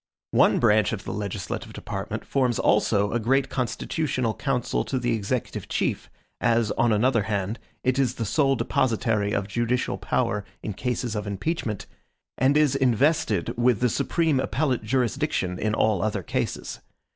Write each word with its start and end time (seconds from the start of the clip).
One 0.31 0.57
branch 0.57 0.93
of 0.93 1.03
the 1.03 1.13
legislative 1.13 1.73
department 1.73 2.25
forms 2.25 2.57
also 2.57 3.11
a 3.11 3.19
great 3.19 3.49
constitutional 3.49 4.33
council 4.33 4.83
to 4.85 4.97
the 4.97 5.13
executive 5.13 5.69
chief, 5.69 6.09
as, 6.39 6.71
on 6.71 6.91
another 6.91 7.21
hand, 7.21 7.59
it 7.83 7.99
is 7.99 8.15
the 8.15 8.25
sole 8.25 8.55
depositary 8.55 9.31
of 9.31 9.47
judicial 9.47 9.99
power 9.99 10.43
in 10.63 10.73
cases 10.73 11.15
of 11.15 11.27
impeachment, 11.27 11.85
and 12.39 12.57
is 12.57 12.75
invested 12.75 13.55
with 13.59 13.79
the 13.79 13.89
supreme 13.89 14.39
appellate 14.39 14.81
jurisdiction 14.81 15.59
in 15.59 15.75
all 15.75 16.01
other 16.01 16.23
cases. 16.23 16.79